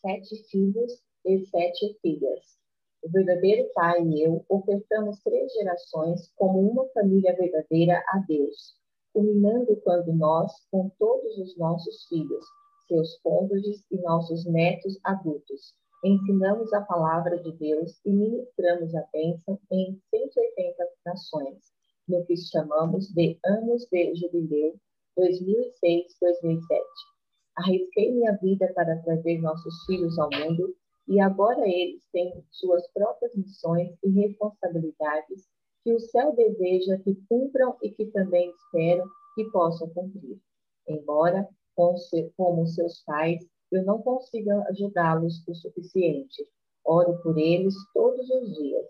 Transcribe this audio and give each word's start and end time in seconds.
sete 0.00 0.36
filhos 0.50 0.92
e 1.24 1.44
sete 1.46 1.98
filhas. 2.00 2.58
O 3.02 3.10
verdadeiro 3.10 3.70
pai 3.74 4.02
e 4.02 4.22
eu 4.22 4.44
ofertamos 4.48 5.20
três 5.22 5.52
gerações 5.54 6.30
como 6.36 6.70
uma 6.70 6.86
família 6.90 7.34
verdadeira 7.34 8.02
a 8.08 8.18
Deus, 8.26 8.76
culminando 9.12 9.76
quando 9.82 10.12
nós, 10.12 10.52
com 10.70 10.90
todos 10.98 11.38
os 11.38 11.56
nossos 11.56 12.06
filhos, 12.08 12.44
seus 12.86 13.18
cônjuges 13.22 13.84
e 13.90 13.96
nossos 14.02 14.44
netos 14.44 14.98
adultos, 15.04 15.74
ensinamos 16.04 16.72
a 16.72 16.80
palavra 16.82 17.38
de 17.38 17.52
Deus 17.52 18.00
e 18.04 18.10
ministramos 18.10 18.94
a 18.94 19.06
bênção 19.12 19.58
em 19.70 19.98
180 20.10 20.88
nações, 21.06 21.72
no 22.08 22.24
que 22.26 22.36
chamamos 22.36 23.08
de 23.08 23.38
Anos 23.44 23.86
de 23.90 24.14
Jubileu 24.14 24.74
2006-2007. 25.18 27.09
Arrisquei 27.60 28.10
minha 28.10 28.32
vida 28.38 28.72
para 28.72 29.02
trazer 29.02 29.38
nossos 29.42 29.84
filhos 29.84 30.18
ao 30.18 30.30
mundo 30.30 30.74
e 31.06 31.20
agora 31.20 31.60
eles 31.68 32.02
têm 32.10 32.42
suas 32.50 32.90
próprias 32.92 33.34
missões 33.34 33.94
e 34.02 34.08
responsabilidades 34.08 35.46
que 35.84 35.92
o 35.92 36.00
céu 36.00 36.34
deseja 36.34 36.96
que 37.04 37.14
cumpram 37.28 37.76
e 37.82 37.90
que 37.90 38.06
também 38.06 38.50
espero 38.50 39.04
que 39.34 39.44
possam 39.50 39.90
cumprir. 39.90 40.40
Embora, 40.88 41.46
como 42.34 42.66
seus 42.66 43.02
pais, 43.04 43.46
eu 43.70 43.84
não 43.84 44.00
consiga 44.00 44.64
ajudá-los 44.70 45.46
o 45.46 45.54
suficiente. 45.54 46.42
Oro 46.82 47.20
por 47.22 47.36
eles 47.36 47.74
todos 47.92 48.26
os 48.30 48.56
dias. 48.56 48.86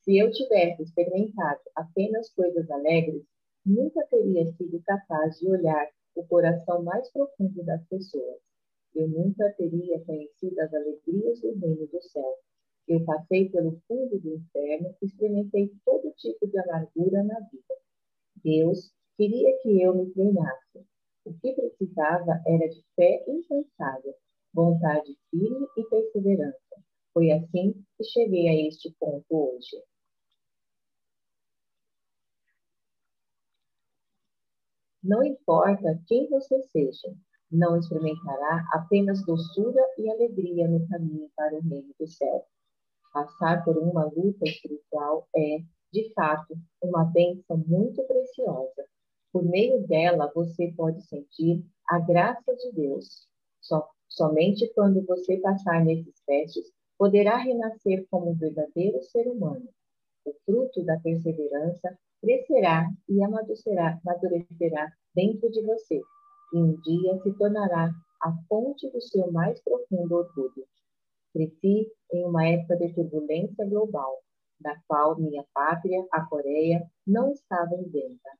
Se 0.00 0.16
eu 0.16 0.30
tivesse 0.30 0.84
experimentado 0.84 1.60
apenas 1.74 2.30
coisas 2.30 2.70
alegres, 2.70 3.26
nunca 3.64 4.06
teria 4.06 4.46
sido 4.52 4.80
capaz 4.84 5.38
de 5.38 5.50
olhar 5.50 5.86
o 6.16 6.26
coração 6.26 6.82
mais 6.82 7.08
profundo 7.12 7.62
das 7.62 7.86
pessoas. 7.86 8.40
Eu 8.94 9.06
nunca 9.08 9.52
teria 9.52 10.02
conhecido 10.04 10.58
as 10.60 10.72
alegrias 10.72 11.40
do 11.40 11.54
reino 11.58 11.86
do 11.86 12.02
céu. 12.02 12.34
Eu 12.88 13.04
passei 13.04 13.50
pelo 13.50 13.78
fundo 13.86 14.18
do 14.18 14.34
inferno 14.34 14.94
e 15.02 15.06
experimentei 15.06 15.70
todo 15.84 16.14
tipo 16.16 16.48
de 16.48 16.58
amargura 16.58 17.22
na 17.22 17.38
vida. 17.40 17.74
Deus 18.42 18.90
queria 19.16 19.58
que 19.60 19.82
eu 19.82 19.94
me 19.94 20.10
treinasse. 20.12 20.86
O 21.26 21.34
que 21.34 21.52
precisava 21.52 22.40
era 22.46 22.68
de 22.68 22.82
fé 22.94 23.24
incansável, 23.28 24.14
vontade 24.54 25.18
firme 25.30 25.66
e 25.76 25.84
perseverança. 25.84 26.76
Foi 27.12 27.30
assim 27.32 27.74
que 27.98 28.04
cheguei 28.04 28.48
a 28.48 28.68
este 28.68 28.94
ponto 28.98 29.26
hoje. 29.30 29.76
Não 35.06 35.22
importa 35.22 36.02
quem 36.08 36.28
você 36.28 36.60
seja, 36.64 37.14
não 37.48 37.76
experimentará 37.78 38.66
apenas 38.72 39.24
doçura 39.24 39.80
e 39.96 40.10
alegria 40.10 40.66
no 40.66 40.84
caminho 40.88 41.30
para 41.36 41.54
o 41.54 41.60
reino 41.60 41.94
do 41.96 42.08
céu. 42.08 42.44
Passar 43.12 43.64
por 43.64 43.78
uma 43.78 44.06
luta 44.06 44.44
espiritual 44.44 45.28
é, 45.36 45.58
de 45.92 46.12
fato, 46.12 46.58
uma 46.82 47.04
bênção 47.04 47.56
muito 47.56 48.02
preciosa. 48.02 48.84
Por 49.32 49.44
meio 49.44 49.86
dela, 49.86 50.32
você 50.34 50.74
pode 50.76 51.00
sentir 51.02 51.64
a 51.88 52.00
graça 52.00 52.56
de 52.56 52.72
Deus. 52.72 53.28
Só, 53.60 53.88
somente 54.08 54.66
quando 54.74 55.06
você 55.06 55.36
passar 55.36 55.84
nesses 55.84 56.20
testes, 56.26 56.66
poderá 56.98 57.36
renascer 57.36 58.04
como 58.10 58.32
um 58.32 58.34
verdadeiro 58.34 59.00
ser 59.04 59.28
humano. 59.28 59.68
O 60.24 60.32
fruto 60.44 60.84
da 60.84 60.98
perseverança 60.98 61.96
crescerá 62.26 62.90
e 63.08 63.22
amadurecerá, 63.22 64.00
amadurecerá 64.04 64.92
dentro 65.14 65.48
de 65.48 65.62
você, 65.62 66.02
e 66.52 66.58
um 66.58 66.74
dia 66.80 67.16
se 67.22 67.32
tornará 67.34 67.88
a 68.20 68.32
fonte 68.48 68.90
do 68.90 69.00
seu 69.00 69.30
mais 69.30 69.62
profundo 69.62 70.16
orgulho. 70.16 70.66
Cresci 71.32 71.86
em 72.12 72.24
uma 72.24 72.44
época 72.44 72.78
de 72.78 72.92
turbulência 72.92 73.64
global, 73.68 74.18
da 74.60 74.76
qual 74.88 75.16
minha 75.20 75.44
pátria, 75.54 76.04
a 76.10 76.26
Coreia, 76.26 76.82
não 77.06 77.30
estava 77.30 77.76
isenta. 77.76 78.30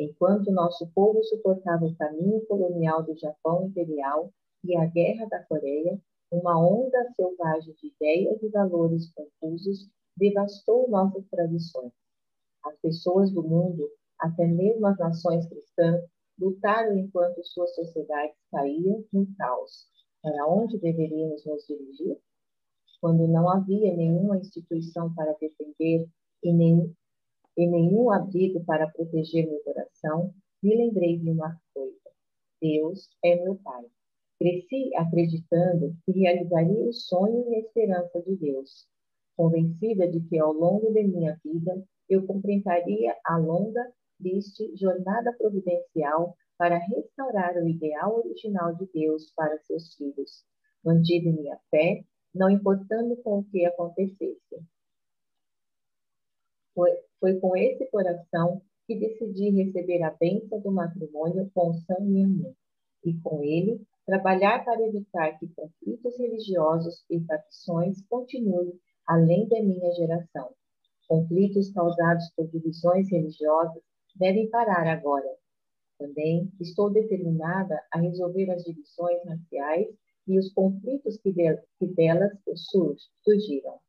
Enquanto 0.00 0.50
nosso 0.50 0.90
povo 0.92 1.22
suportava 1.22 1.86
o 1.86 1.94
caminho 1.94 2.44
colonial 2.46 3.04
do 3.04 3.16
Japão 3.16 3.66
imperial 3.66 4.32
e 4.64 4.76
a 4.76 4.84
guerra 4.86 5.26
da 5.26 5.44
Coreia, 5.44 5.96
uma 6.32 6.58
onda 6.58 7.08
selvagem 7.14 7.72
de 7.80 7.86
ideias 7.86 8.42
e 8.42 8.48
valores 8.48 9.12
confusos 9.12 9.88
devastou 10.16 10.90
nossas 10.90 11.24
tradições. 11.28 11.92
As 12.78 12.92
pessoas 12.92 13.32
do 13.32 13.42
mundo, 13.42 13.90
até 14.20 14.46
mesmo 14.46 14.86
as 14.86 14.96
nações 14.98 15.44
cristãs, 15.48 16.00
lutaram 16.38 16.96
enquanto 16.96 17.42
suas 17.42 17.74
sociedades 17.74 18.36
caíam 18.52 19.04
no 19.12 19.26
caos. 19.36 19.88
Para 20.22 20.46
onde 20.46 20.78
deveríamos 20.78 21.44
nos 21.44 21.66
dirigir? 21.66 22.16
Quando 23.00 23.26
não 23.26 23.48
havia 23.48 23.96
nenhuma 23.96 24.38
instituição 24.38 25.12
para 25.12 25.32
defender 25.40 26.08
e, 26.44 26.52
nem, 26.52 26.94
e 27.56 27.66
nenhum 27.66 28.12
abrigo 28.12 28.64
para 28.64 28.88
proteger 28.88 29.48
meu 29.48 29.60
coração, 29.64 30.32
me 30.62 30.76
lembrei 30.76 31.18
de 31.18 31.30
uma 31.30 31.60
coisa: 31.74 32.10
Deus 32.60 33.08
é 33.24 33.42
meu 33.42 33.56
Pai. 33.56 33.86
Cresci 34.38 34.94
acreditando 34.94 35.96
que 36.04 36.12
realizaria 36.12 36.88
o 36.88 36.92
sonho 36.92 37.50
e 37.50 37.56
a 37.56 37.58
esperança 37.58 38.22
de 38.22 38.36
Deus, 38.36 38.86
convencida 39.36 40.06
de 40.06 40.20
que 40.20 40.38
ao 40.38 40.52
longo 40.52 40.92
de 40.92 41.02
minha 41.02 41.36
vida 41.44 41.84
eu 42.08 42.26
completaria 42.26 43.14
a 43.24 43.36
longa, 43.36 43.92
triste 44.18 44.74
jornada 44.76 45.32
providencial 45.36 46.36
para 46.56 46.76
restaurar 46.76 47.56
o 47.56 47.68
ideal 47.68 48.18
original 48.18 48.74
de 48.74 48.86
Deus 48.92 49.32
para 49.36 49.58
seus 49.60 49.94
filhos. 49.94 50.44
Mantive 50.84 51.32
minha 51.32 51.58
fé, 51.70 52.04
não 52.34 52.50
importando 52.50 53.16
com 53.18 53.38
o 53.38 53.44
que 53.44 53.64
acontecesse. 53.64 54.62
Foi, 56.74 56.90
foi 57.20 57.38
com 57.40 57.56
esse 57.56 57.86
coração 57.90 58.62
que 58.86 58.98
decidi 58.98 59.50
receber 59.50 60.02
a 60.02 60.10
bênção 60.10 60.60
do 60.60 60.70
matrimônio 60.70 61.50
com 61.54 61.74
Sam 61.74 62.00
Minha 62.00 62.54
e 63.04 63.14
com 63.20 63.42
ele 63.44 63.80
trabalhar 64.06 64.64
para 64.64 64.80
evitar 64.86 65.38
que 65.38 65.48
conflitos 65.48 66.18
religiosos 66.18 67.04
e 67.10 67.20
facções 67.24 68.00
continuem 68.08 68.72
além 69.06 69.46
da 69.48 69.60
minha 69.62 69.92
geração. 69.92 70.54
Conflitos 71.08 71.72
causados 71.72 72.30
por 72.36 72.46
divisões 72.48 73.10
religiosas 73.10 73.82
devem 74.14 74.48
parar 74.50 74.86
agora. 74.86 75.28
Também 75.98 76.52
estou 76.60 76.90
determinada 76.90 77.82
a 77.90 77.98
resolver 77.98 78.50
as 78.50 78.62
divisões 78.62 79.18
raciais 79.24 79.88
e 80.26 80.38
os 80.38 80.52
conflitos 80.52 81.16
que, 81.16 81.32
de, 81.32 81.56
que 81.78 81.86
delas 81.86 82.32
surgiram. 83.24 83.80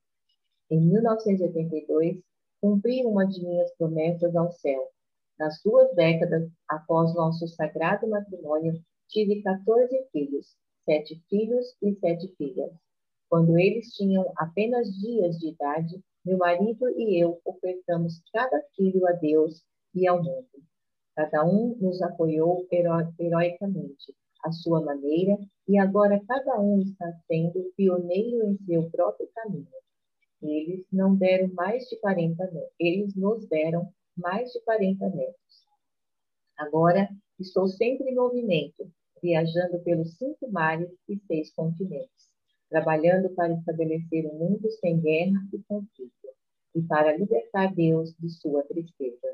Em 0.72 0.80
1982, 0.80 2.22
cumpri 2.62 3.06
uma 3.06 3.28
de 3.28 3.44
minhas 3.44 3.76
promessas 3.76 4.34
ao 4.36 4.52
céu. 4.52 4.90
Nas 5.38 5.62
duas 5.64 5.94
décadas 5.96 6.50
após 6.68 7.14
nosso 7.16 7.48
sagrado 7.50 8.08
matrimônio, 8.08 8.82
tive 9.10 9.42
14 9.42 10.08
filhos, 10.12 10.56
sete 10.86 11.22
filhos 11.30 11.76
e 11.82 11.94
sete 11.96 12.34
filhas. 12.38 12.72
Quando 13.30 13.60
eles 13.60 13.94
tinham 13.94 14.32
apenas 14.38 14.88
dias 15.00 15.38
de 15.38 15.50
idade, 15.50 16.02
meu 16.30 16.38
marido 16.38 16.88
e 16.92 17.24
eu 17.24 17.42
ofertamos 17.44 18.22
cada 18.32 18.62
filho 18.76 19.08
a 19.08 19.14
Deus 19.14 19.64
e 19.96 20.08
ao 20.08 20.22
mundo. 20.22 20.48
Cada 21.16 21.44
um 21.44 21.76
nos 21.82 22.00
apoiou 22.04 22.68
hero 22.72 22.92
heroicamente, 23.18 24.14
à 24.44 24.52
sua 24.52 24.80
maneira, 24.80 25.40
e 25.68 25.80
agora 25.80 26.22
cada 26.28 26.62
um 26.62 26.82
está 26.82 27.12
sendo 27.28 27.74
pioneiro 27.76 28.48
em 28.48 28.58
seu 28.64 28.88
próprio 28.92 29.28
caminho. 29.34 29.68
Eles 30.40 30.86
não 30.92 31.16
deram 31.16 31.52
mais 31.56 31.86
de 31.90 32.00
40 32.00 32.44
netos. 32.44 32.74
Eles 32.80 33.16
nos 33.16 33.48
deram 33.48 33.92
mais 34.16 34.52
de 34.52 34.62
40 34.62 35.10
netos. 35.10 35.66
Agora 36.60 37.10
estou 37.40 37.68
sempre 37.68 38.12
em 38.12 38.16
movimento, 38.16 38.88
viajando 39.20 39.80
pelos 39.80 40.16
cinco 40.16 40.48
mares 40.52 40.92
e 41.08 41.18
seis 41.26 41.52
continentes 41.52 42.29
trabalhando 42.70 43.30
para 43.32 43.54
estabelecer 43.54 44.26
um 44.26 44.38
mundo 44.38 44.70
sem 44.80 45.00
guerra 45.00 45.42
e 45.52 45.60
conflito, 45.64 46.28
e 46.76 46.82
para 46.84 47.18
libertar 47.18 47.74
Deus 47.74 48.14
de 48.20 48.30
sua 48.30 48.64
tristeza. 48.64 49.28